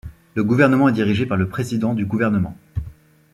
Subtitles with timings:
[0.33, 2.57] Le Gouvernement est dirigé par le président du gouvernement.